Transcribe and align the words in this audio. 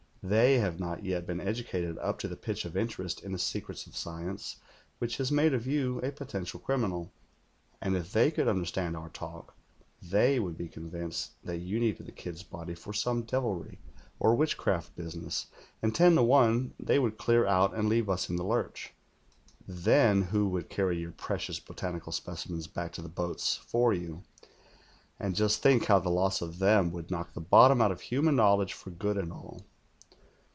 They 0.23 0.59
have 0.59 0.79
not 0.79 1.03
yet 1.03 1.25
been 1.25 1.41
educated 1.41 1.97
up 1.97 2.19
to 2.19 2.27
the 2.27 2.35
pitch 2.35 2.63
of 2.63 2.77
interest 2.77 3.23
in 3.23 3.31
the 3.31 3.39
secrets 3.39 3.87
of 3.87 3.97
science 3.97 4.57
which 4.99 5.17
has 5.17 5.31
made 5.31 5.51
of 5.55 5.65
you 5.65 5.97
a 6.01 6.11
potential 6.11 6.59
criminal, 6.59 7.11
and 7.81 7.95
if 7.97 8.11
they 8.11 8.29
could 8.29 8.47
understand 8.47 8.95
our 8.95 9.09
talk, 9.09 9.55
they 9.99 10.37
would 10.37 10.55
be 10.59 10.67
convinced 10.67 11.31
that 11.43 11.57
you 11.57 11.79
needed 11.79 12.05
the 12.05 12.11
kid's 12.11 12.43
body 12.43 12.75
for 12.75 12.93
some 12.93 13.23
devilry 13.23 13.79
or 14.19 14.35
witchcraft 14.35 14.95
business, 14.95 15.47
and 15.81 15.95
ten 15.95 16.13
to 16.13 16.21
one 16.21 16.75
they 16.79 16.99
would 16.99 17.17
clear 17.17 17.47
out 17.47 17.73
and 17.73 17.89
leave 17.89 18.07
us 18.07 18.29
in 18.29 18.35
the 18.35 18.45
lurch. 18.45 18.93
Then 19.67 20.21
who 20.21 20.47
would 20.49 20.69
carry 20.69 20.99
your 20.99 21.13
precious 21.13 21.59
botanical 21.59 22.11
specimens 22.11 22.67
back 22.67 22.91
to 22.91 23.01
the 23.01 23.09
lioats 23.09 23.57
for 23.57 23.91
you, 23.91 24.21
and 25.19 25.35
just 25.35 25.63
think 25.63 25.85
how 25.85 25.97
the 25.97 26.09
loss 26.09 26.43
of 26.43 26.59
them 26.59 26.91
would 26.91 27.09
knock 27.09 27.33
the 27.33 27.41
bottom 27.41 27.81
out 27.81 27.91
of 27.91 28.01
human 28.01 28.35
knowledge 28.35 28.73
for 28.73 28.91
good 28.91 29.17
and 29.17 29.33
all.' 29.33 29.65